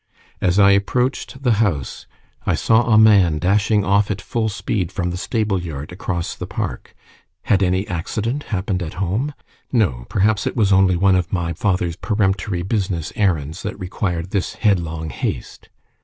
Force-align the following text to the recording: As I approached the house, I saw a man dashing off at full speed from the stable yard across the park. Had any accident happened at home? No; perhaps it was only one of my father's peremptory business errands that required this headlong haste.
As 0.41 0.57
I 0.57 0.71
approached 0.71 1.43
the 1.43 1.51
house, 1.61 2.07
I 2.43 2.55
saw 2.55 2.87
a 2.91 2.97
man 2.97 3.37
dashing 3.37 3.85
off 3.85 4.09
at 4.09 4.19
full 4.19 4.49
speed 4.49 4.91
from 4.91 5.11
the 5.11 5.15
stable 5.15 5.61
yard 5.61 5.91
across 5.91 6.33
the 6.33 6.47
park. 6.47 6.95
Had 7.43 7.61
any 7.61 7.87
accident 7.87 8.45
happened 8.45 8.81
at 8.81 8.95
home? 8.95 9.35
No; 9.71 10.07
perhaps 10.09 10.47
it 10.47 10.55
was 10.57 10.73
only 10.73 10.95
one 10.97 11.15
of 11.15 11.31
my 11.31 11.53
father's 11.53 11.97
peremptory 11.97 12.63
business 12.63 13.13
errands 13.15 13.61
that 13.61 13.79
required 13.79 14.31
this 14.31 14.55
headlong 14.55 15.11
haste. 15.11 15.69